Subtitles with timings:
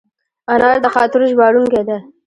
[0.51, 1.97] انا د خاطرو ژباړونکې ده